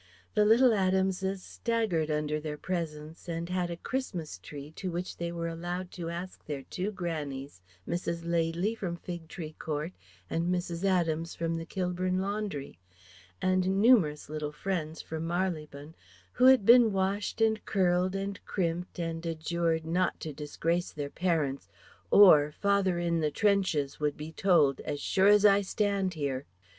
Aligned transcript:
The 0.33 0.45
little 0.45 0.73
Adamses 0.73 1.43
staggered 1.43 2.09
under 2.09 2.39
their 2.39 2.57
presents 2.57 3.29
and 3.29 3.49
had 3.49 3.69
a 3.69 3.77
Christmas 3.77 4.39
Tree 4.39 4.71
to 4.71 4.89
which 4.89 5.17
they 5.17 5.31
were 5.31 5.47
allowed 5.47 5.91
to 5.91 6.09
ask 6.09 6.43
their 6.43 6.63
two 6.63 6.91
grannies 6.91 7.61
Mrs. 7.87 8.25
Laidly 8.25 8.73
from 8.73 8.95
Fig 8.95 9.27
Tree 9.27 9.53
Court 9.59 9.93
and 10.27 10.47
Mrs. 10.51 10.83
Adams 10.83 11.35
from 11.35 11.53
the 11.55 11.67
Kilburn 11.67 12.17
Laundry 12.17 12.79
and 13.43 13.79
numerous 13.79 14.27
little 14.27 14.51
friends 14.51 15.03
from 15.03 15.27
Marylebone, 15.27 15.93
who 16.33 16.45
had 16.45 16.65
been 16.65 16.91
washed 16.91 17.39
and 17.39 17.63
curled 17.65 18.15
and 18.15 18.43
crimped 18.43 18.97
and 18.97 19.23
adjured 19.23 19.85
not 19.85 20.19
to 20.21 20.33
disgrace 20.33 20.91
their 20.91 21.11
parents, 21.11 21.69
or 22.09 22.51
father 22.51 22.97
in 22.97 23.19
the 23.19 23.29
trenches 23.29 23.99
would 23.99 24.17
be 24.17 24.31
told 24.31 24.79
"as 24.79 24.99
sure 24.99 25.27
as 25.27 25.45
I 25.45 25.61
stand 25.61 26.15
here." 26.15 26.47